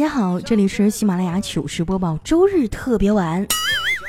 [0.00, 3.46] 大家好，这里是喜马拉雅糗事播报周日特别晚。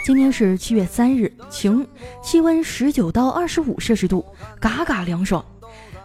[0.05, 1.85] 今天是七月三日，晴，
[2.23, 4.25] 气温十九到二十五摄氏度，
[4.57, 5.43] 嘎嘎凉爽。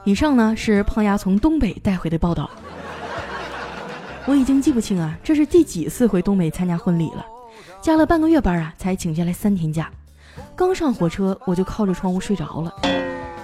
[0.03, 2.51] 以上呢是胖丫从东北带回的报道。
[4.27, 7.25] 我已经记不清啊，这是第几次回东北参加婚礼了。
[7.81, 9.89] 加了半个月班啊，才请下来三天假。
[10.57, 12.75] 刚上火车，我就靠着窗户睡着了，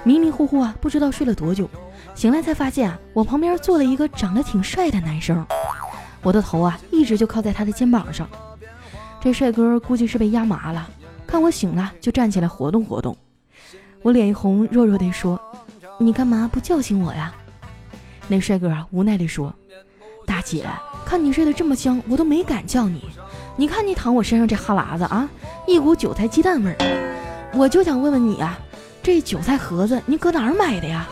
[0.02, 1.70] 迷迷糊糊啊，不知道睡了多久。
[2.16, 5.46] 醒来才发现啊，我旁边坐了一个长得挺帅的男生，
[6.22, 8.28] 我的头啊一直就靠在他的肩膀上。
[9.20, 10.88] 这帅哥估计是被压麻了，
[11.26, 13.16] 看我醒了就站起来活动活动。
[14.02, 15.40] 我脸一红，弱弱地说
[15.98, 17.32] ：“你干嘛不叫醒我呀？”
[18.26, 19.54] 那帅哥无奈地说
[20.26, 20.66] ：“大姐，
[21.04, 23.08] 看你睡得这么香，我都没敢叫你。
[23.56, 25.28] 你看你躺我身上这哈喇子啊，
[25.68, 27.52] 一股韭菜鸡蛋味儿。
[27.54, 28.58] 我就想问问你啊，
[29.02, 31.08] 这韭菜盒子你搁哪儿买的呀？”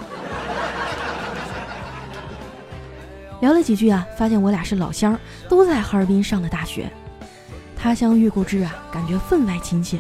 [3.40, 6.90] 聊了几句啊，发现我俩是老乡，都在哈尔滨上的大学。
[7.76, 9.98] 他乡遇故知啊，感觉分外亲切。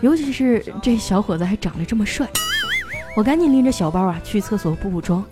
[0.00, 2.28] 尤其是这小伙子还长得这么帅，
[3.16, 5.24] 我赶紧拎着小包啊去厕所补补妆。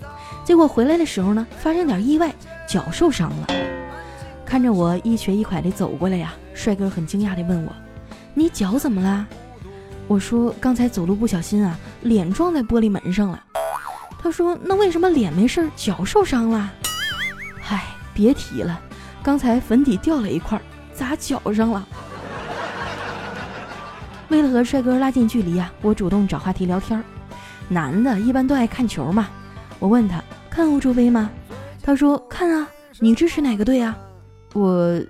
[0.45, 2.33] 结果回来的时候呢，发生点意外，
[2.69, 3.47] 脚受伤了。
[4.47, 7.73] 看着我一瘸一拐地走过来呀，帅哥很惊讶地问我
[8.33, 9.27] ：“你脚怎么啦？”
[10.07, 13.43] 我说：“刚才走路不小心啊，脸撞在玻璃门上了。”
[14.23, 16.73] 他说：“那为什么脸没事，脚受伤了？”
[18.21, 18.79] 别提了，
[19.23, 20.61] 刚才粉底掉了一块，
[20.93, 21.89] 砸脚上了。
[24.29, 27.03] 为了和帅哥拉近距离啊，我主动找话题聊天。
[27.67, 29.31] 男的一般都爱看球嘛，
[29.79, 31.31] 我问他看欧洲杯吗？
[31.83, 32.69] 他说看啊。
[32.99, 33.97] 你支持哪个队啊？
[34.53, 35.01] 我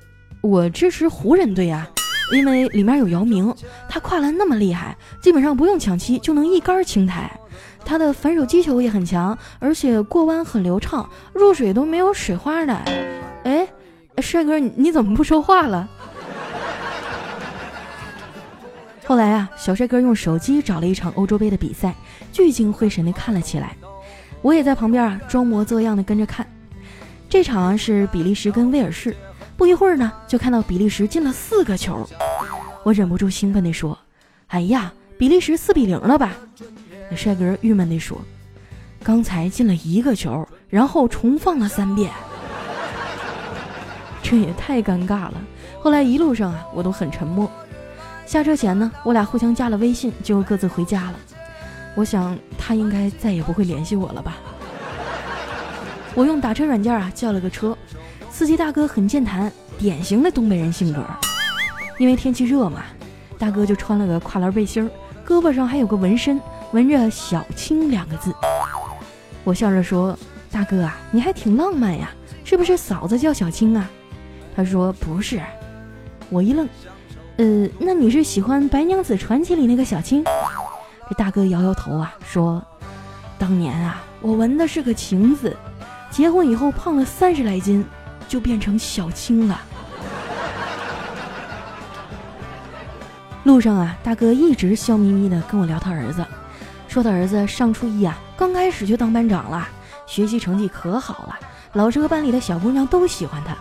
[0.40, 1.84] 我支持湖人队啊，
[2.32, 3.52] 因为里面有姚明，
[3.88, 7.39] 他跨栏那么厉害，基本上不用抢七就能一杆清台。
[7.84, 12.74] 他的反手击球也很强，而且过弯很流畅，入水都没有水花的。
[13.44, 13.66] 哎，
[14.18, 15.88] 帅哥，你怎么不说话了？
[19.06, 21.94] 后来啊，小帅哥用手机找了一场欧洲杯的比赛，
[22.32, 23.74] 聚精会神地看了起来。
[24.42, 26.46] 我也在旁边啊，装模作样的跟着看。
[27.28, 29.16] 这场是比利时跟威尔士，
[29.56, 32.08] 不一会儿呢，就看到比利时进了四个球，
[32.82, 33.98] 我忍不住兴奋地说
[34.48, 36.32] ：“哎呀，比利时四比零了吧？”
[37.10, 38.16] 那帅哥郁闷地说
[39.02, 42.10] ：“刚才进了一个球，然后重放了三遍，
[44.22, 45.34] 这也太尴尬了。”
[45.82, 47.50] 后来一路上啊，我都很沉默。
[48.26, 51.14] 下车前呢，我俩互相加了微信，就各自回家了。
[51.96, 54.36] 我想他应该再也不会联系我了吧。
[56.14, 57.76] 我用打车软件啊叫了个车，
[58.30, 61.02] 司机大哥很健谈，典型的东北人性格。
[61.98, 62.84] 因为天气热嘛，
[63.38, 64.88] 大哥就穿了个跨栏背心，
[65.26, 66.40] 胳膊上还有个纹身，
[66.72, 68.32] 纹着“小青”两个字。
[69.44, 70.16] 我笑着说
[70.50, 72.10] ：“大哥啊，你还挺浪漫呀，
[72.44, 73.88] 是不是嫂子叫小青啊？”
[74.54, 75.40] 他说：“不是。”
[76.30, 76.68] 我一愣，
[77.38, 80.22] 呃，那你是喜欢《白娘子传奇》里那个小青？
[81.08, 82.62] 这大哥摇摇头啊，说
[83.36, 85.56] ：“当年啊，我纹的是个情字。”
[86.10, 87.84] 结婚以后胖了三十来斤，
[88.28, 89.60] 就变成小青了。
[93.44, 96.24] 路上啊，大哥一直笑眯眯的跟我聊他儿子，
[96.90, 99.68] 说他儿子上初一啊，刚开始就当班长了，
[100.06, 101.38] 学习成绩可好了，
[101.72, 103.56] 老师和班里的小姑娘都喜欢他。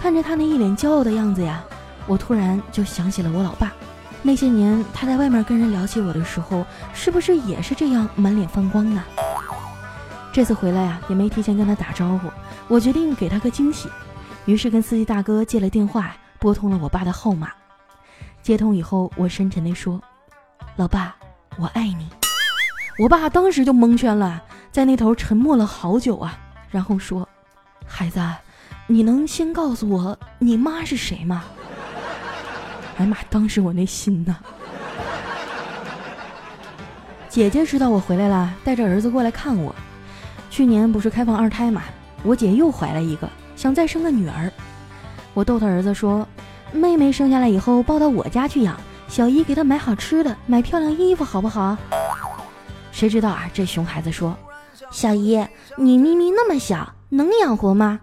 [0.00, 1.62] 看着他那一脸骄傲的样子呀，
[2.06, 3.70] 我突然就想起了我老爸，
[4.22, 6.64] 那些年他在外面跟人聊起我的时候，
[6.94, 9.04] 是不是也是这样满脸放光呢？
[10.32, 12.30] 这次回来啊，也没提前跟他打招呼。
[12.68, 13.86] 我决定给他个惊喜，
[14.46, 17.50] 于是跟司机大哥借了电话，拨通了我爸的号码。
[18.40, 20.00] 接通以后，我深沉地说
[20.76, 21.14] ：“老爸，
[21.58, 22.08] 我爱你。”
[23.00, 26.38] 我爸当时就蒙圈了，在那头沉默了好久啊，
[26.68, 27.26] 然后说
[27.88, 28.20] ：“孩子，
[28.86, 31.42] 你能先告诉我你妈是谁吗？”
[32.98, 34.36] 哎呀妈，当时我那心呐！
[37.30, 39.74] 姐姐知道我回来了，带着儿子过来看我。
[40.50, 41.82] 去年不是开放二胎嘛，
[42.22, 43.26] 我姐又怀了一个，
[43.56, 44.52] 想再生个女儿。
[45.32, 46.28] 我逗她儿子说
[46.70, 51.78] ：“妹妹生下来以后抱到我家去养，小姨给她买好吃的，买漂亮衣服，好不好？”
[53.00, 54.36] 谁知道啊，这熊孩子说
[54.92, 55.42] ：“小姨，
[55.78, 57.98] 你咪咪那么小，能养活吗？”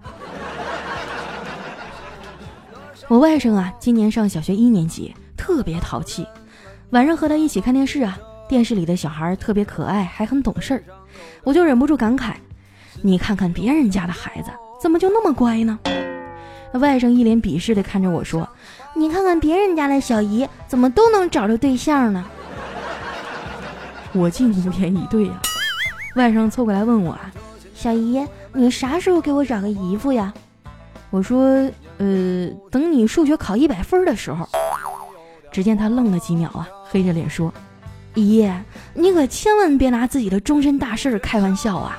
[3.08, 6.26] 我外甥啊，今年上小学一年级，特别淘气。
[6.90, 8.18] 晚上和他一起看电视啊，
[8.50, 10.84] 电视里的小孩特别可爱，还很懂事儿，
[11.44, 12.34] 我就忍不住感慨
[13.04, 14.50] ：“你看看别人家的孩子，
[14.82, 15.78] 怎么就那么乖呢？”
[16.74, 18.50] 外甥一脸鄙视地看着我说
[18.98, 22.26] ：“你看看别人家的小姨，怎么都能找着对象呢？”
[24.14, 25.34] 我竟无言以对呀。
[26.16, 27.32] 外甥凑过来问我啊
[27.76, 30.34] ：“小姨，你啥时候给我找个姨夫呀？”
[31.12, 31.70] 我说
[32.00, 34.48] ：“呃，等你数学考一百分的时候。”
[35.52, 36.68] 只见他愣了几秒啊。
[36.90, 37.54] 黑着脸说
[38.16, 38.50] ：“姨，
[38.94, 41.98] 你可千万别拿自己的终身大事开玩笑啊！”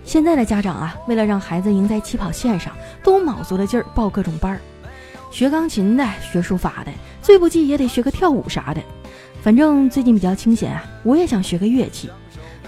[0.04, 2.72] 现在的家长啊，为了让孩子赢在起跑线上，
[3.02, 4.60] 都卯足了劲儿报各种班儿，
[5.30, 6.92] 学钢琴的，学书法的，
[7.26, 8.80] 最不济也得学个跳舞啥的。
[9.42, 12.08] 反正最近比较清闲啊，我也想学个乐器，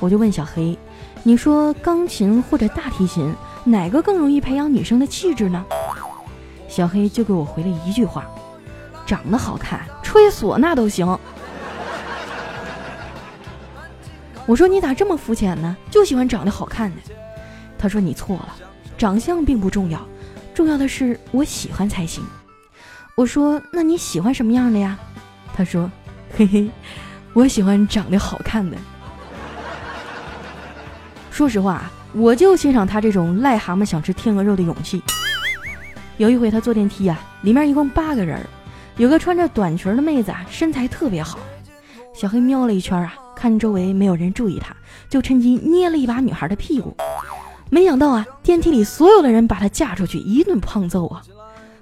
[0.00, 0.76] 我就问小黑
[1.22, 3.32] ：“你说钢琴或者大提琴，
[3.62, 5.64] 哪个更容易培养女生的气质呢？”
[6.66, 8.26] 小黑就给我回了一句话。
[9.06, 11.06] 长得好看，吹唢呐都行。
[14.44, 15.76] 我说你咋这么肤浅呢？
[15.88, 16.96] 就喜欢长得好看的。
[17.78, 18.56] 他说你错了，
[18.98, 20.04] 长相并不重要，
[20.52, 22.24] 重要的是我喜欢才行。
[23.18, 24.96] 我说那你喜欢什么样的呀？
[25.52, 25.90] 他说
[26.36, 26.70] 嘿嘿，
[27.32, 28.76] 我喜欢长得好看的。
[31.28, 35.02] 说实话，我就欣赏他这种癞蛤蟆想吃天鹅肉的勇气。
[36.16, 38.40] 有一回他坐电梯啊，里面一共八个人。
[38.98, 41.40] 有个穿着短裙的妹子啊，身材特别好。
[42.14, 44.72] 小黑瞄了一圈啊，看周围没有人注意他，
[45.08, 46.96] 就趁机捏了一把女孩的屁股。
[47.68, 51.20] 没想到啊，电梯里所有的人把他架出去一顿胖揍啊。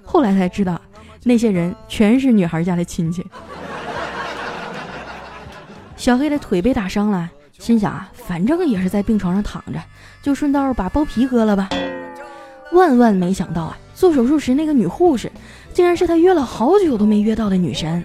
[0.03, 0.81] 后来才知道，
[1.27, 3.25] 那些人全是女孩家的亲戚。
[5.97, 7.29] 小黑的腿被打伤了，
[7.59, 9.79] 心想啊，反正也是在病床上躺着，
[10.23, 11.67] 就顺道把包皮割了吧。
[12.71, 15.29] 万万没想到啊，做手术时那个女护士。
[15.73, 18.03] 竟然是他约了好久都没约到的女神。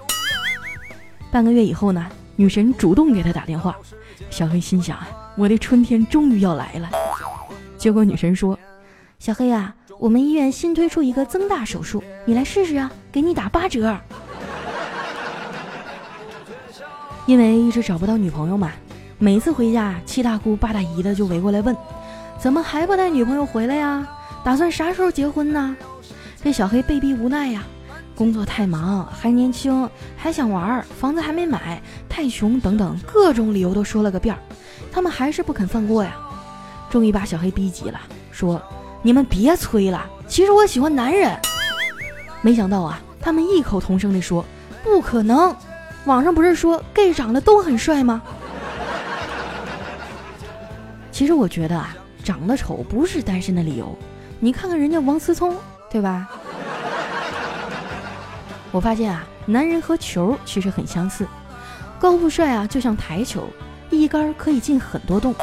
[1.31, 3.75] 半个月以后呢，女神主动给他打电话。
[4.31, 6.91] 小黑心想啊：我的春天终于要来了。
[7.79, 8.59] 结果女神说
[9.19, 13.97] ：“小黑啊，我们医院新推出一个增大手术，你来试试啊，给你打八折。”
[17.27, 18.73] 因为一直找不到女朋友嘛，
[19.19, 21.77] 每次回家七大姑八大姨的就围过来问
[22.37, 24.05] ：“怎么还不带女朋友回来呀？
[24.45, 25.77] 打算啥时候结婚呢？”
[26.43, 27.63] 这小黑被逼无奈呀，
[28.17, 34.41] 工作太忙，还年轻，还想玩，房子还没买，太穷等等各种理由都说了个遍儿，
[34.91, 36.17] 他们还是不肯放过呀。
[36.91, 38.01] 终于把小黑逼急了，
[38.33, 38.61] 说
[39.01, 41.39] ：“你们别催了，其实我喜欢男人。”
[42.43, 44.45] 没想到啊，他们异口同声地说
[44.85, 45.57] ：“不可能，
[46.05, 48.21] 网上不是说 gay 长得都很帅吗？”
[51.11, 53.97] 其实我觉得啊，长得丑不是单身的理由，
[54.41, 55.57] 你看看人家王思聪。
[55.91, 56.27] 对吧？
[58.71, 61.27] 我发现啊，男人和球其实很相似，
[62.01, 63.47] 高富帅啊就像台球，
[63.91, 65.35] 一杆可以进很多洞；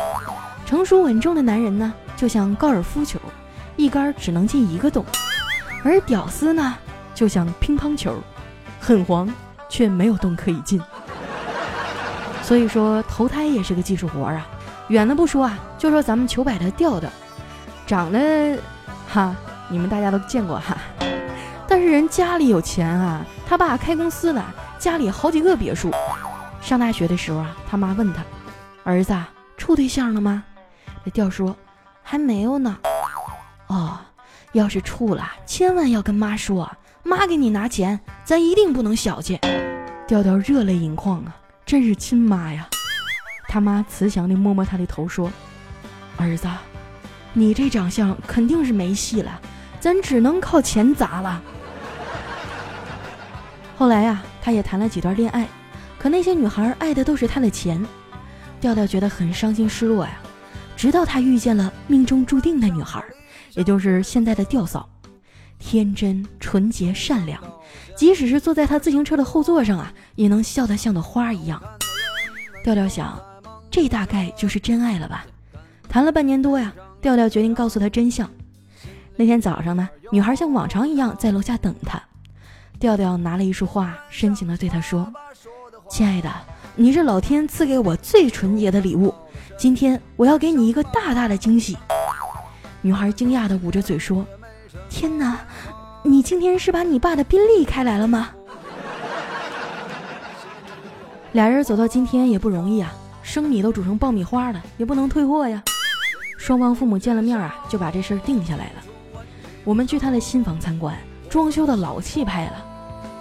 [0.66, 3.20] 成熟稳重的男人呢，就像高尔夫球，
[3.76, 5.04] 一杆只能进一个洞；
[5.84, 6.76] 而屌丝呢，
[7.20, 8.16] 就像乒乓球，
[8.80, 9.28] 很黄
[9.68, 10.82] 却没有洞可以进。
[12.42, 14.48] 所以说，投胎也是个技术活啊。
[14.88, 17.10] 远的不说啊，就说咱们球百的调调，
[17.86, 18.58] 长得
[19.10, 19.36] 哈。
[19.68, 20.78] 你们大家都见过哈，
[21.68, 24.42] 但是人家里有钱啊，他爸开公司的，
[24.80, 25.92] 家里好几个别墅。
[26.62, 28.24] 上大学的时候啊，他妈问他
[28.86, 29.14] ：“儿子
[29.58, 30.42] 处对象了吗？”
[31.04, 31.54] 这调说
[32.02, 32.78] ：“还没有呢。”
[33.68, 34.00] 哦，
[34.54, 36.72] 要是处了，千万要跟妈说，
[37.10, 39.40] 妈给你拿钱，咱一定不能小气。
[40.08, 41.36] 调调热泪盈眶啊，
[41.66, 42.70] 真是亲妈呀！
[43.48, 45.32] 他妈慈祥地摸摸他的头说
[46.18, 46.48] ：“儿子，
[47.34, 49.42] 你这长相肯定是没戏了。”
[49.82, 51.42] 咱只能靠钱砸了。
[53.76, 55.48] 后来呀，他也谈了几段恋爱，
[55.98, 57.84] 可那些女孩爱的都是他的钱，
[58.62, 60.20] 调调觉得很伤心失落呀。
[60.78, 63.04] 直到他遇见了命中注定的女孩，
[63.56, 64.88] 也就是现在的调嫂，
[65.60, 67.40] 天真纯洁善良，
[67.96, 71.62] 即使是坐在他自行车的后座上啊，也能笑得像朵花一样。
[72.64, 73.22] 调调想，
[73.70, 75.26] 这大概就是真爱了吧。
[75.88, 78.30] 谈了半年多呀，调调决定告诉他真相。
[79.16, 82.02] 那天早上呢，女孩像往常一样在楼下等他。
[82.80, 85.12] 调调拿了一束花，深情地对他说
[85.92, 86.34] ：“亲爱的，
[86.76, 89.14] 你是老天赐给我最纯洁的礼物。
[89.58, 91.78] 今天我要给你一个大大的惊喜。”
[92.82, 94.26] 女孩惊讶地捂着嘴说
[94.90, 95.40] ：“天哪，
[96.04, 98.30] 你今天是把你爸的宾利开来了吗？”
[101.34, 102.92] 俩人走到今天也不容易啊，
[103.22, 105.62] 生米都煮成爆米花了，也不能退货呀。
[106.38, 108.84] 双方父母见了面啊，就把这事儿定下来了。
[109.64, 110.98] 我们去他的新房参观，
[111.30, 112.66] 装修的老气派了。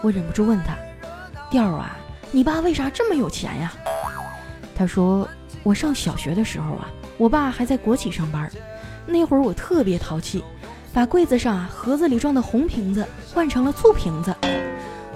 [0.01, 0.75] 我忍不住问他
[1.51, 1.97] ：“调儿啊，
[2.31, 3.73] 你爸为啥这么有钱呀？”
[4.75, 5.29] 他说
[5.63, 8.51] ：“我上小学的时候啊，我爸还在国企上班，
[9.05, 10.43] 那会儿我特别淘气，
[10.99, 14.35] 把柜子上啊盒子里装的红瓶子换成了醋瓶子。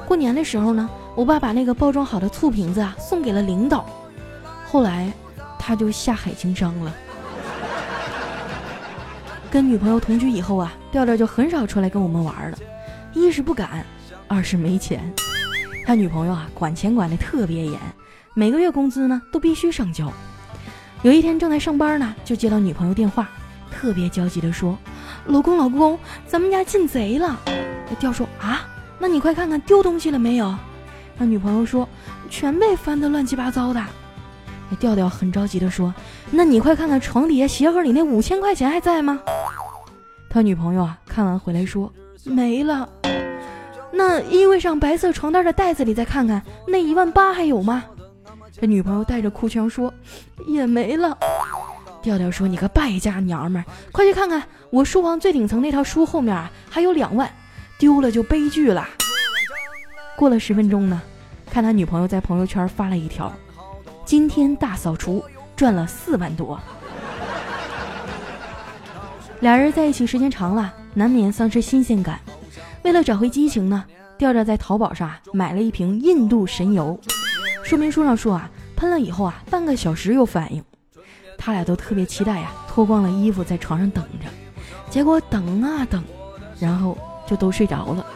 [0.06, 3.84] 过年的时候呢，我爸把那个包装好的醋瓶子啊送给了领导，
[4.64, 5.12] 后来
[5.58, 6.94] 他就下海经商了。
[9.50, 12.58] 跟女朋友同居以后啊，调调就很少出来跟我们玩了，
[13.12, 13.84] 一是不敢，
[14.28, 15.12] 二是没钱。
[15.84, 17.80] 他女朋友啊管钱管得特别严。”
[18.34, 20.12] 每个月工资呢都必须上交。
[21.02, 23.28] 有一天正在上班呢，就接到女朋友电话，
[23.68, 24.78] 特别焦急地说
[25.26, 27.38] ：“老公，老公，咱们家进贼了。”
[28.00, 28.66] 调说：“啊，
[28.98, 30.54] 那你快看看丢东西了没有？”
[31.18, 31.88] 他女朋友说
[32.30, 33.82] ：“全被翻得乱七八糟的。”
[34.80, 35.94] 调调很着急地说
[36.32, 39.20] ：“那你快看看床底下鞋盒里那五千块钱还在吗？”
[40.30, 41.92] 他女朋友啊看完回来说
[42.24, 42.88] ：“没了。”
[43.92, 47.84] 那衣柜上白色床单的袋子里再看看，那一万八还有吗？
[48.58, 49.92] 这女朋友带着哭腔说
[50.48, 51.16] ：“也没了。”
[52.02, 57.32] 调调说：“你个败家娘们儿，快去看看我书房最顶层那套书后面啊，还有两万，
[57.78, 58.86] 丢了就悲剧了。
[60.18, 61.00] ”过了十分钟呢，
[61.50, 63.32] 看他女朋友在朋友圈发了一条
[64.04, 66.60] ：“今天大扫除，赚了四万多。
[69.40, 72.18] ”俩人在一起时间长了，难免丧失新鲜感。
[72.82, 73.84] 为了找回激情呢，
[74.18, 76.98] 调调在淘宝上买了一瓶印度神油。
[77.62, 80.62] 说明书上说啊，喷了以后啊，半个小时有反应。
[81.44, 84.28] 他俩都特别期待呀，脱光了衣服在床上等着。
[84.88, 86.04] 结果等啊等，
[86.60, 86.96] 然后
[87.26, 88.06] 就都睡着了。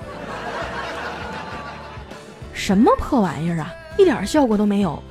[2.52, 5.02] 什么破玩意儿啊，一点效果都没有。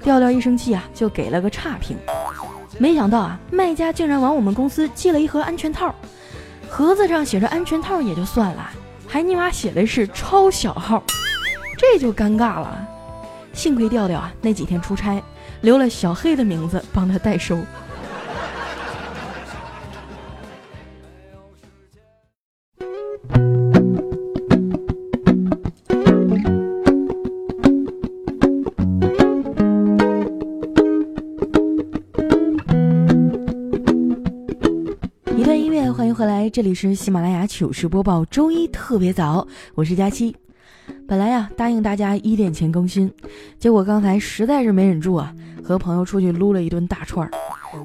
[0.00, 1.96] 调调一生气啊，就给了个差评。
[2.78, 5.92] 没想到啊，卖家竟然往我们公司寄了一盒安全套，
[6.68, 8.70] 盒子上写着安全套也就算了，
[9.08, 11.02] 还尼玛写的是超小号，
[11.76, 12.86] 这就尴尬了。
[13.58, 15.20] 幸亏调调啊那几天出差，
[15.62, 17.58] 留了小黑的名字帮他代收。
[35.36, 40.36] 一段音乐，欢迎回来，这里是喜马拉雅糗事播报，周一特别早，我是佳期。
[41.08, 43.10] 本来呀，答应大家一点前更新，
[43.58, 45.34] 结果刚才实在是没忍住啊，
[45.64, 47.30] 和朋友出去撸了一顿大串儿，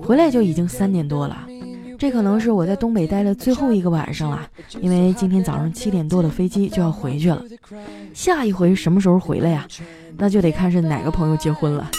[0.01, 1.47] 回来就已经三点多了。
[1.97, 4.45] 这可能是我在东北待的最后一个晚上了，
[4.81, 7.41] 因为今天早上七点多的飞机就要回去了。
[8.13, 9.65] 下一回什么时候回来呀？
[10.17, 11.89] 那就得看是哪个朋友结婚了。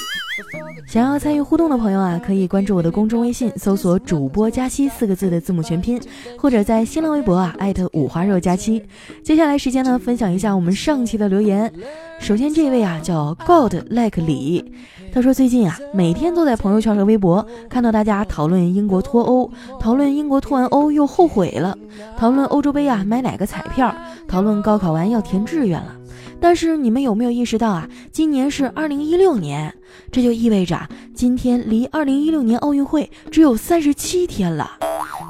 [0.87, 6.01] 想要参与互动的朋友啊，可以关注我的公众微信，搜索“主播佳期”四个字的字母全拼，
[6.37, 8.83] 或者在新浪微博啊艾特五花肉佳期。
[9.23, 11.73] 接下来时间呢，分享一下我们上期的留言。
[12.21, 14.73] 首先这位啊叫 God Like 李，
[15.13, 19.51] 他说最近啊每天都在朋友圈和微博看到大家讨论英国脱欧，
[19.81, 21.77] 讨论英国脱完欧又后悔了，
[22.17, 23.95] 讨论欧洲杯啊买哪个彩票，
[24.29, 25.97] 讨论高考完要填志愿了。
[26.41, 27.89] 但是你们有没有意识到啊？
[28.13, 29.73] 今年是二零一六年，
[30.13, 34.79] 这就意味着今天离二零一六年奥运会只有三十七天了。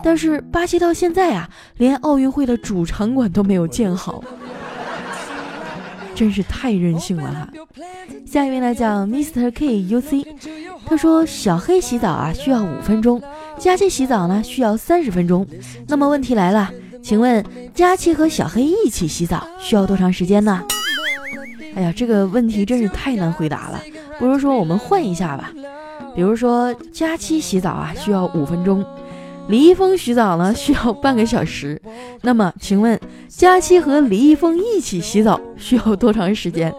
[0.05, 4.23] 但是巴西到现在啊，连奥运会的主场馆都没有建好，
[6.15, 7.49] 真是太任性了哈！
[8.25, 10.25] 下一位呢叫 Mr K U C，
[10.87, 13.21] 他说小黑洗澡啊需要五分钟，
[13.59, 15.45] 佳琪洗澡呢需要三十分钟。
[15.89, 16.71] 那么问题来了，
[17.03, 20.63] 请问佳琪和小黑一起洗澡需要多长时间呢？
[21.75, 23.83] 哎呀，这个问题真是太难回答了。
[24.19, 25.53] 不如说我们换一下吧，
[26.15, 28.85] 比如说佳期洗澡啊需要五分钟，
[29.49, 31.81] 李易峰洗澡呢需要半个小时。
[32.23, 36.73] 那么请问佳期和李易峰一起洗澡需要多长时间？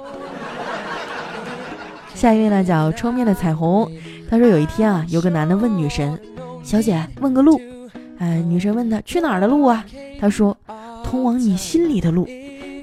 [2.13, 3.91] 下一位呢叫窗面的彩虹，
[4.29, 6.17] 他说有一天啊，有个男的问女神
[6.63, 7.59] ：“小姐，问个路。”
[8.17, 9.83] 哎，女神问他去哪儿的路啊？
[10.21, 10.55] 他说
[11.03, 12.25] ：“通往你心里的路。”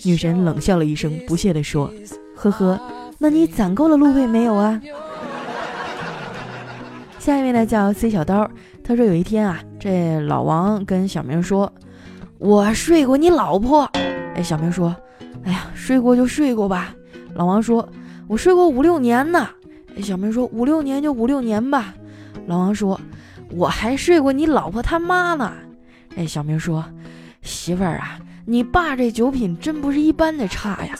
[0.04, 1.90] 女神冷笑了一声，不屑地说
[2.36, 2.78] ：“呵呵，
[3.22, 4.82] 那你攒够了路费没有啊？”
[7.20, 8.50] 下一位呢叫 C 小刀，
[8.82, 11.72] 他说有一天啊，这老王跟小明说
[12.38, 13.88] ：“我睡过你老婆。”
[14.34, 14.96] 哎，小明说
[15.46, 16.92] ：“哎呀，睡过就睡过吧。”
[17.34, 17.88] 老王说
[18.26, 19.48] ：“我睡过五六年呢。”
[19.96, 21.94] 哎，小明说：“五六年就五六年吧。”
[22.46, 23.00] 老王说
[23.54, 25.52] ：“我还睡过你老婆他妈呢。”
[26.16, 26.84] 哎，小明说
[27.42, 30.98] ：“媳妇儿啊。”你爸这酒品真不是一般的差呀！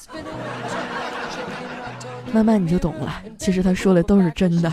[2.32, 4.72] 慢慢你就懂了，其实他说的都是真的。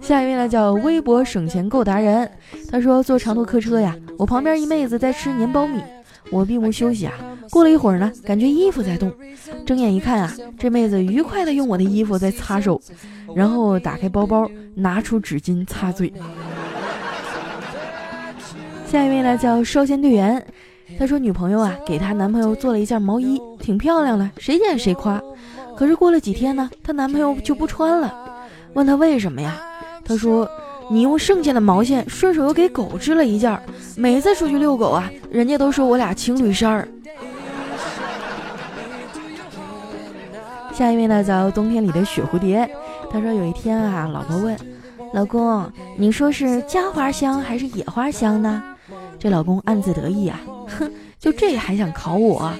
[0.00, 2.30] 下一位呢叫微博省钱购达人，
[2.70, 5.80] 他说坐长途客车呀，我旁边一妹子在吃粘苞米，
[6.30, 7.14] 我闭目休息啊。
[7.50, 9.12] 过了一会儿呢，感觉衣服在动，
[9.64, 12.80] 睁眼一看啊，这妹子愉快的用我的衣服在擦手，
[13.34, 16.12] 然后打开包包拿出纸巾擦嘴。
[18.86, 20.44] 下一位呢叫少先队员，
[20.98, 25.20] 他说女朋友啊给他男朋友做了一件毛衣，挺漂亮的，谁见谁夸。
[25.76, 28.14] 可是过了几天呢，她男朋友就不穿了，
[28.74, 29.60] 问她为什么呀？
[30.04, 30.48] 她说
[30.90, 33.58] 你用剩下的毛线顺手又给狗织了一件，
[33.96, 36.88] 每次出去遛狗啊，人家都说我俩情侣衫儿。
[40.72, 42.68] 下一位呢叫冬天里的雪蝴蝶，
[43.10, 44.56] 他说有一天啊，老婆问
[45.12, 48.62] 老公，你说是家花香还是野花香呢？
[49.18, 50.40] 这老公暗自得意啊，
[50.78, 52.52] 哼，就这还想考我？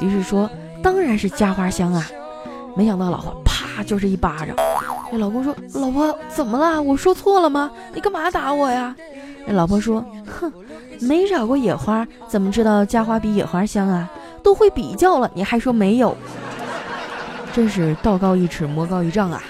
[0.00, 0.50] 于是说
[0.82, 2.06] 当然是家花香啊。
[2.76, 4.56] 没想到老婆啪就是一巴掌。
[5.10, 6.80] 这老公说老婆怎么了？
[6.80, 7.70] 我说错了吗？
[7.94, 8.94] 你干嘛打我呀？
[9.46, 10.52] 那老婆说哼，
[11.00, 14.08] 没找过野花，怎么知道家花比野花香啊？
[14.42, 16.16] 都会比较了，你还说没有？
[17.52, 19.42] 真是道高一尺，魔高一丈啊！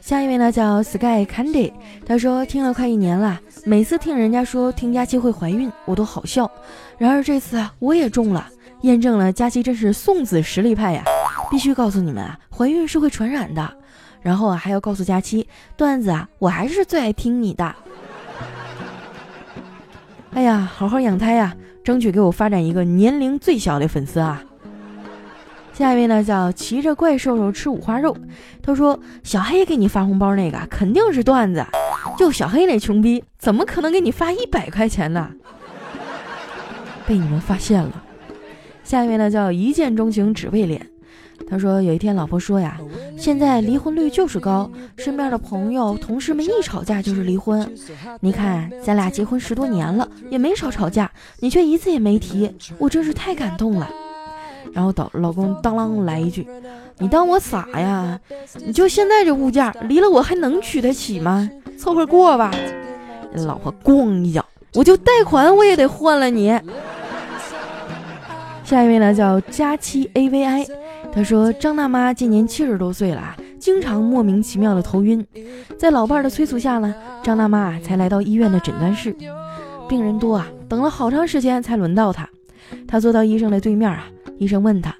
[0.00, 1.72] 下一位呢叫 Sky Candy，
[2.06, 6.50] 他说听了快一年了，每次听人家说听佳期会怀孕，我都好笑。
[6.96, 8.46] 然而这次，我也中了，
[8.82, 11.04] 验证了佳期真是送子实力派呀！
[11.50, 13.74] 必须告诉你们啊，怀孕是会传染的。
[14.20, 17.74] 然后啊，还要告诉佳期，段子啊，我还是最爱听你的。
[20.32, 24.42] 哎呀，好好养胎呀，争取给我发展一个年龄最小的粉丝啊！
[25.72, 28.16] 下一位呢，叫骑着怪兽兽吃五花肉。
[28.60, 31.64] 他说：“小黑给你发红包那个肯定是段子，
[32.18, 35.30] 就小黑那穷逼，怎么可能给你发一百块钱呢？”
[37.06, 38.02] 被你们发现了。
[38.82, 40.84] 下一位呢，叫一见钟情只为脸。
[41.46, 42.78] 他说：“有一天，老婆说呀，
[43.16, 47.70] 现在离婚率就是高，身边的朋友、同事们一吵架就是离婚。
[48.20, 53.88] 你看，咱俩结婚十多年了，也没少吵架，你却一次也没提，我真是太感动了。”
[54.74, 56.46] 然后导老公当啷来一句
[56.98, 58.20] ：“你当我傻呀？
[58.66, 61.50] 你就现在这物价，离了我还能娶得起吗？
[61.78, 62.50] 凑合过吧。”
[63.46, 66.58] 老婆咣一脚，我就贷款我也得换了你。
[68.64, 70.66] 下一位呢叫佳期 A V I，
[71.18, 75.26] 他说张大妈今年七十多岁了，经常莫名其妙的头晕，
[75.76, 79.12] 在老伴的催促下呢，张大妈才来到医院的诊断室。
[79.88, 82.28] 病人多啊，等了好长时间才轮到他。
[82.86, 84.04] 他坐到医生的对面啊。
[84.38, 84.94] 医生问他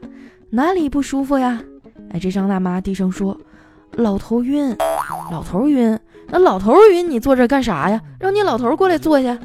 [0.50, 1.62] 哪里不舒服呀？
[2.10, 3.40] 哎，这张大妈低声说
[3.94, 4.76] ：“老头晕，
[5.30, 5.96] 老头晕。
[6.30, 8.00] 那老头晕，你坐这干啥呀？
[8.18, 9.38] 让你老头过来坐下。”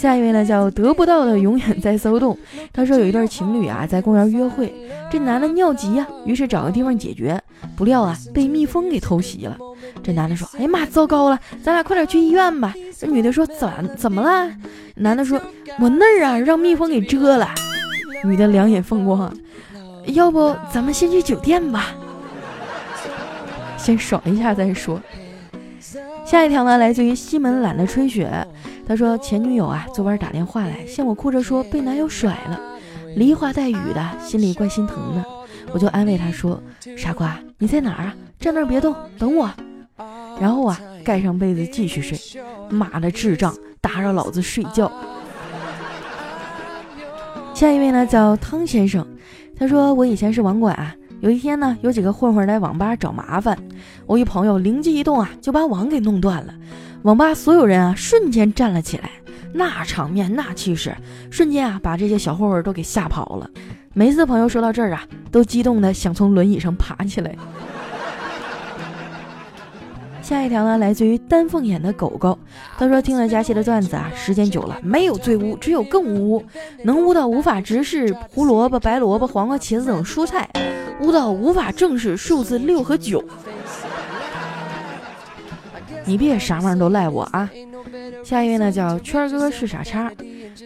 [0.00, 2.34] 下一位呢，叫得不到的永远在骚动。
[2.72, 4.72] 他说有一对情侣啊，在公园约会，
[5.12, 7.38] 这男的尿急呀，于是找个地方解决，
[7.76, 9.58] 不料啊，被蜜蜂给偷袭了。
[10.02, 14.50] 这男的说：“哎呀妈，糟糕了，咱俩快点去医院吧。”这女的说：“怎怎么了？”
[14.96, 15.38] 男的说
[15.78, 17.50] ：“我那儿啊，让蜜蜂给蛰了。”
[18.24, 19.30] 女的两眼放光，
[20.06, 21.88] 要不咱们先去酒店吧，
[23.76, 24.98] 先爽一下再说。
[26.24, 28.30] 下一条呢，来自于西门懒得吹雪。
[28.90, 32.60] 他说前女友啊，昨晚打电话来向我哭着说被男友甩了，
[33.14, 35.24] 梨花带雨的，心里怪心疼的。
[35.72, 36.60] 我就安慰他说
[36.98, 38.16] ：“傻瓜，你在哪儿啊？
[38.40, 39.48] 站那儿别动，等我。”
[40.40, 42.18] 然后啊，盖上被子继续睡。
[42.68, 43.54] 妈的智障！
[43.80, 44.90] 打扰老子睡觉。
[47.54, 49.06] 下一位呢叫汤先生，
[49.56, 53.56] 他说我以前是网管啊，有一天呢有几个混混来网吧找麻烦，
[54.06, 56.52] 我一朋友灵机一动啊，就把网给弄断了，
[57.02, 59.10] 网吧所有人啊瞬间站了起来，
[59.54, 60.94] 那场面那气势，
[61.30, 63.48] 瞬间啊把这些小混混都给吓跑了。
[63.94, 67.34] 每次朋友说到这儿啊，都激动的想从轮椅上爬起来。
[70.20, 72.38] 下一条呢，来自于丹凤眼的狗狗。
[72.78, 76.44] 他说：“听了佳期的段子啊，时间久了，没有最污，只有更污。
[76.84, 80.48] 能污到无法直视胡萝卜、白萝卜、黄瓜、茄子等蔬菜，
[81.00, 83.24] 污到无法正视数字六和九。
[86.04, 87.50] 你别啥玩意儿都赖我啊！”
[88.24, 90.12] 下一位呢，叫圈儿哥是傻叉。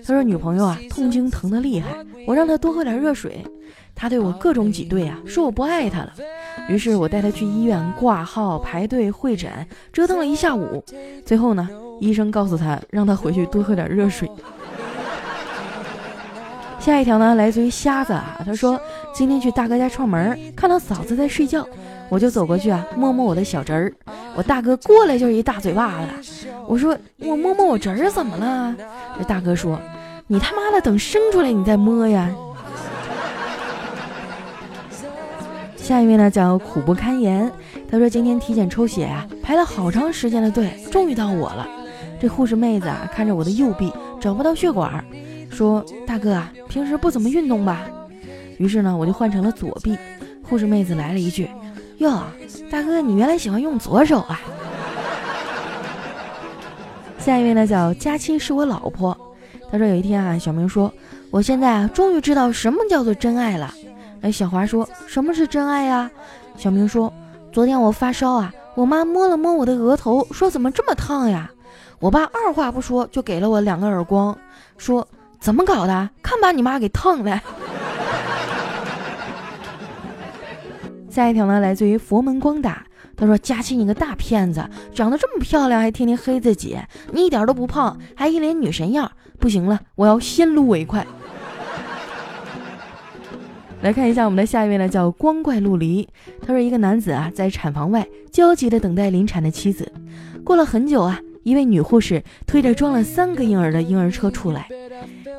[0.06, 1.88] 他说：“女朋友啊，痛经疼得厉害，
[2.26, 3.44] 我让她多喝点热水。”
[3.96, 6.12] 他对我各种挤兑啊，说我不爱他了。
[6.68, 9.48] 于是我带他去医院挂号、排队、会诊，
[9.92, 10.84] 折腾了一下午。
[11.24, 11.68] 最后呢，
[12.00, 14.28] 医生告诉他，让他回去多喝点热水。
[16.78, 18.78] 下一条呢，来自于瞎子啊，他说
[19.14, 21.66] 今天去大哥家串门，看到嫂子在睡觉，
[22.10, 23.90] 我就走过去啊，摸摸我的小侄儿。
[24.36, 26.48] 我大哥过来就是一大嘴巴子。
[26.66, 28.74] 我说我摸摸我侄儿怎么了？
[29.18, 29.80] 这大哥说，
[30.26, 32.30] 你他妈的等生出来你再摸呀。
[35.76, 37.50] 下一位呢叫苦不堪言，
[37.90, 41.66] 他说今天体检抽血啊，排了好长时间的队，终于到我了。
[42.20, 45.02] 这护士妹子啊，看着我的右臂找不到血管，
[45.54, 47.86] 说：“大哥啊，平时不怎么运动吧？”
[48.58, 49.96] 于是呢，我就换成了左臂。
[50.42, 51.48] 护士妹子来了一句
[51.98, 52.22] ：“哟，
[52.70, 54.40] 大哥，你原来喜欢用左手啊？”
[57.18, 59.16] 下一位呢叫佳期是我老婆，
[59.70, 60.92] 他说有一天啊，小明说
[61.30, 63.72] ：“我现在啊，终于知道什么叫做真爱了。”
[64.20, 66.10] 哎，小华说：“什么是真爱呀？”
[66.56, 67.12] 小明说
[67.52, 71.50] ：“昨天我发烧啊，我妈摸了摸我的额头，说怎么这么烫呀？
[72.00, 74.36] 我爸二话不说就给了我两个耳光，
[74.76, 75.06] 说
[75.44, 76.08] 怎么搞的？
[76.22, 77.38] 看把你妈给烫的。
[81.12, 86.78] ”下一条呢，来自于佛门光打，他说：“佳琪，你个大骗子，长得这么漂亮，还天天黑自己，
[87.12, 91.06] 你一点都不胖，还一脸女神样，不行了，我要先撸为快。
[93.84, 96.08] ”来看一下我们的下一位呢，叫光怪陆离。
[96.40, 99.92] 他说，一个男子啊，在产房外焦急地等待临产的妻子。
[100.42, 104.66] 过了很久啊，一位女护士推着装了三个婴儿的婴儿车出来。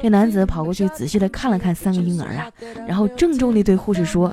[0.05, 2.45] 那男子跑过去仔细的看了看三个婴儿啊，
[2.87, 4.31] 然后郑重地对护士说：“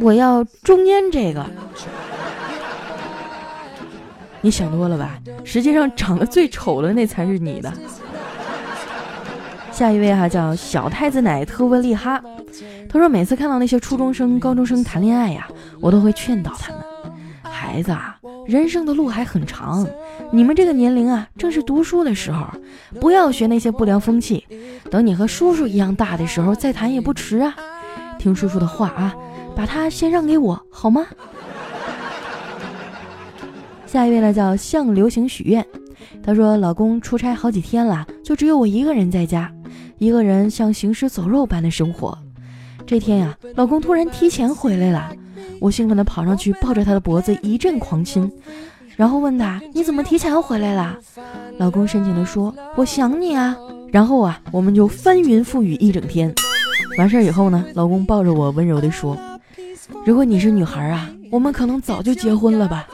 [0.00, 1.44] 我要中间这个。”
[4.40, 5.18] 你想多了吧？
[5.44, 7.70] 实际上长得最丑的那才是你的。
[9.70, 12.22] 下一位哈叫小太子奶特温利哈。
[12.88, 15.46] 他说：“每次看到那些初中生、高中生谈恋爱呀，
[15.80, 16.80] 我都会劝导他们，
[17.58, 18.16] 孩子啊，
[18.46, 19.84] 人生的路还很长，
[20.30, 22.46] 你们这个年龄啊，正是读书的时候，
[23.00, 24.46] 不要学那些不良风气。
[24.88, 27.52] 等你和叔叔一样大的时候再谈也不迟啊。
[28.16, 29.12] 听叔叔的话啊，
[29.56, 31.04] 把他先让给我好吗？”
[33.86, 35.66] 下一位呢叫向流行许愿，
[36.22, 39.52] 他说：“老公出差好几天了，就只有我一个人在家，
[39.98, 42.16] 一个人像行尸走肉般的生活。”
[42.86, 45.12] 这天呀，老公突然提前回来了，
[45.60, 48.30] 我兴奋地跑上去抱着他的脖子一阵狂亲，
[48.96, 50.98] 然后问他：“你怎么提前回来了？”
[51.58, 53.56] 老公深情地说：“我想你啊。”
[53.90, 56.32] 然后啊，我们就翻云覆雨一整天。
[56.98, 59.16] 完事儿以后呢，老公抱着我温柔地说
[60.04, 62.86] ：“如果你是女孩啊，我们可能早就结婚了吧？”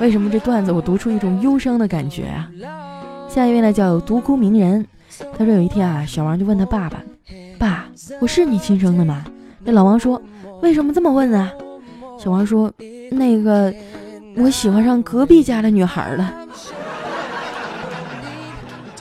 [0.00, 2.48] 为什么这段子我读出一种忧伤的感觉啊？
[3.28, 4.86] 下一位呢叫独孤鸣人，
[5.36, 7.02] 他说有一天啊，小王就问他爸爸。
[7.58, 7.86] 爸，
[8.20, 9.24] 我是你亲生的吗？
[9.62, 10.20] 那老王说
[10.62, 11.50] ：“为什么这么问啊？”
[12.18, 12.70] 小王说
[13.12, 13.72] ：“那个，
[14.36, 16.34] 我喜欢上隔壁家的女孩了。”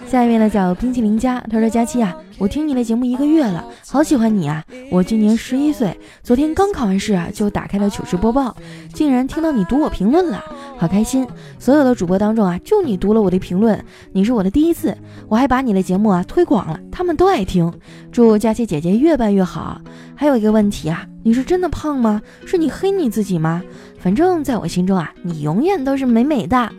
[0.08, 4.64] 下一位呢叫冰淇淋家，他说：“佳琪啊，我听你的节目一个月了，好喜欢你啊！
[4.90, 8.56] 我今年十一岁，昨天刚考完试啊，就打开了糗事播报，
[8.94, 10.42] 竟然听到你读我评论了，
[10.78, 11.28] 好开心！
[11.60, 14.98] 所有的主播当中啊，就你读了我的评论，你是我的第一次，
[15.28, 17.72] 我还把你的节目啊推广了，他们都爱听。
[18.10, 19.82] 祝佳琪姐姐越办越好。
[20.16, 22.22] 还有一个问题啊，你是真的胖吗？
[22.46, 23.62] 是你黑你自己吗？
[24.00, 26.72] 反正在我心中啊，你永远都是美美的。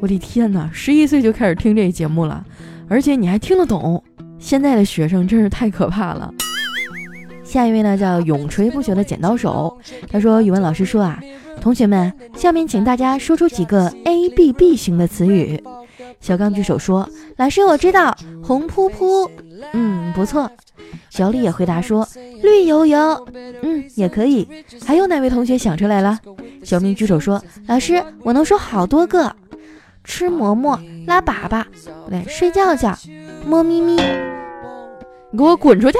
[0.00, 2.44] 我的天哪，十一岁就开始听这节目了，
[2.88, 4.02] 而且你还听得懂。
[4.38, 6.32] 现在的学生真是太可怕了。
[7.44, 9.76] 下一位呢叫永垂不朽的剪刀手，
[10.10, 11.20] 他说语文老师说啊，
[11.60, 15.62] 同学们，下面请大家说出几个 A B B 型的词语。
[16.20, 19.30] 小刚举手说，老师我知道，红扑扑，
[19.72, 20.50] 嗯，不错。
[21.10, 22.06] 小李也回答说，
[22.42, 23.26] 绿油油，
[23.62, 24.46] 嗯，也可以。
[24.84, 26.18] 还有哪位同学想出来了？
[26.62, 29.34] 小明举手说，老师我能说好多个。
[30.04, 31.64] 吃馍馍，拉粑粑，
[32.04, 32.96] 不对，睡觉觉，
[33.46, 33.94] 摸咪咪，
[35.30, 35.96] 你给我滚出去！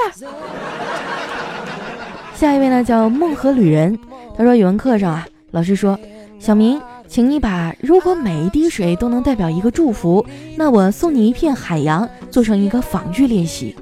[2.35, 3.97] 下一位呢，叫梦河旅人。
[4.37, 5.97] 他说语文课上啊，老师说，
[6.39, 10.25] 小明，请你把如果每一滴水都能代表一个祝福，
[10.57, 13.73] 那我送你一片海洋，做成一个仿句练习。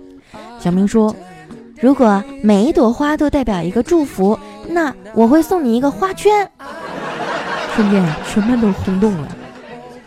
[0.60, 1.16] 小明说，
[1.82, 4.38] 如果每一朵花都代表一个祝福，
[4.70, 6.48] 那我会送你一个花圈。
[7.76, 9.28] 瞬间，全班都轰动了。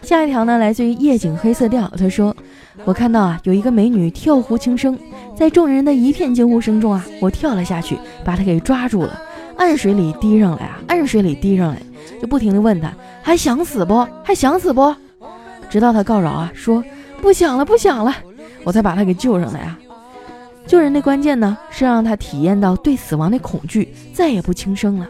[0.01, 1.91] 下一条呢，来自于夜景黑色调。
[1.99, 2.35] 他说
[2.85, 4.99] ：“我看到啊，有一个美女跳湖轻生，
[5.37, 9.21] 在众人的一片惊呼声中啊，我跳了下去，把她给抓住了，
[9.57, 11.83] 按水里滴上来啊，按水里滴上来，
[12.21, 12.91] 就不停的问她
[13.23, 14.07] 还想死不？
[14.25, 14.95] 还想死不？
[15.69, 16.83] 直到她告饶啊，说
[17.21, 18.15] 不想了，不想了，
[18.65, 19.79] 我才把她给救上来啊。
[20.67, 25.07] 救人的关键呢，是让她体验到对死亡的恐惧，再也不轻生了。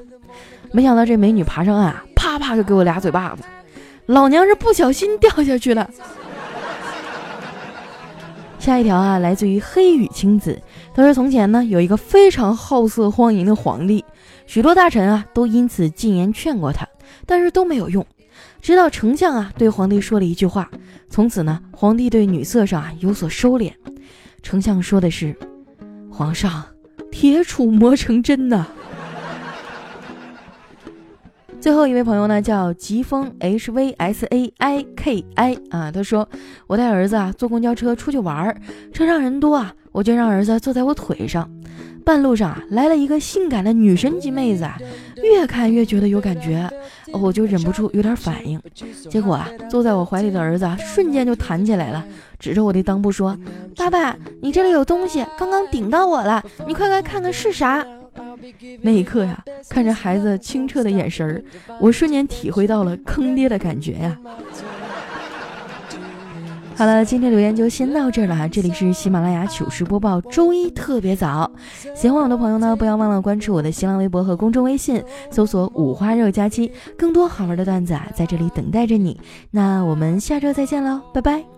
[0.73, 3.43] 没想到这美女爬上岸啊，啪啪就给我俩嘴巴子。”
[4.07, 5.89] 老娘是不小心掉下去了。
[8.69, 10.61] 下一条啊，来自于黑羽青子。
[10.93, 14.05] 他说：“从前呢，有一个非常好色荒淫的皇帝，
[14.47, 16.87] 许多大臣啊都因此进言劝过他，
[17.25, 18.05] 但是都没有用。
[18.61, 20.71] 直到丞相啊对皇帝说了一句话，
[21.09, 23.73] 从此呢，皇帝对女色上啊有所收敛。
[24.43, 25.35] 丞相说的是
[26.13, 26.63] ：‘皇上，
[27.11, 28.67] 铁杵磨成针呐。’”
[31.61, 36.29] 最后一位朋友呢，叫疾风 H V S A I K I 啊，他说
[36.67, 38.57] 我带儿子啊坐公交车出去玩儿，
[38.93, 41.51] 车上人多啊，我就让儿子坐在我腿上。
[42.05, 44.79] 半路上啊来了一个性感的女神级妹子，啊，
[45.23, 46.67] 越看越觉得有感觉，
[47.13, 48.59] 我就忍不住有点反应。
[49.11, 52.03] 结果啊坐在我怀里的儿子啊瞬间就弹起来了，
[52.39, 53.37] 指着我的裆部说
[53.77, 57.85] ：“爸爸，你这里有东西，刚刚顶到我了，你快快看看是啥。”
[58.83, 61.43] 那一刻呀，看着孩子清澈的眼神儿，
[61.81, 64.19] 我瞬间体会到了坑爹的感觉呀。
[66.75, 68.49] 好了，今天留言就先到这儿了。
[68.49, 71.51] 这里是喜马拉雅糗事播报，周一特别早。
[71.93, 79.21] 喜欢我的朋友呢，不要忘了关注我的新浪微博和公众微信，搜索“五花肉佳期”，更多好玩的段子啊，在这里等待着你。
[79.51, 81.58] 那我们下周再见喽，拜拜。